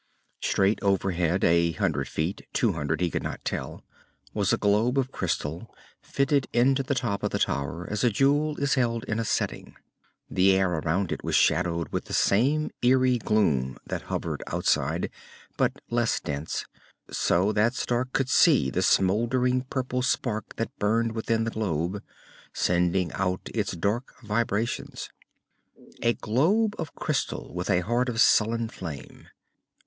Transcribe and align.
Straight 0.41 0.79
overhead 0.81 1.43
a 1.43 1.73
hundred 1.73 2.07
feet, 2.07 2.47
two 2.53 2.73
hundred, 2.73 3.01
he 3.01 3.11
could 3.11 3.21
not 3.21 3.45
tell 3.45 3.83
was 4.33 4.51
a 4.51 4.57
globe 4.57 4.97
of 4.97 5.11
crystal, 5.11 5.75
fitted 6.01 6.47
into 6.51 6.81
the 6.81 6.95
top 6.95 7.21
of 7.21 7.29
the 7.29 7.37
tower 7.37 7.87
as 7.87 8.03
a 8.03 8.09
jewel 8.09 8.57
is 8.57 8.73
held 8.73 9.03
in 9.03 9.19
a 9.19 9.23
setting. 9.23 9.75
The 10.27 10.55
air 10.55 10.71
around 10.79 11.11
it 11.11 11.23
was 11.23 11.35
shadowed 11.35 11.89
with 11.89 12.05
the 12.05 12.15
same 12.15 12.71
eerie 12.81 13.19
gloom 13.19 13.77
that 13.85 14.01
hovered 14.01 14.41
outside, 14.47 15.11
but 15.55 15.73
less 15.91 16.19
dense, 16.19 16.65
so 17.11 17.51
that 17.51 17.75
Stark 17.75 18.11
could 18.11 18.27
see 18.27 18.71
the 18.71 18.81
smouldering 18.81 19.65
purple 19.69 20.01
spark 20.01 20.55
that 20.55 20.75
burned 20.79 21.11
within 21.11 21.43
the 21.43 21.51
globe, 21.51 22.01
sending 22.55 23.11
out 23.11 23.49
its 23.53 23.73
dark 23.73 24.19
vibrations. 24.23 25.11
A 26.01 26.13
globe 26.13 26.73
of 26.79 26.95
crystal, 26.95 27.53
with 27.53 27.69
a 27.69 27.81
heart 27.81 28.09
of 28.09 28.19
sullen 28.19 28.67
flame. 28.67 29.27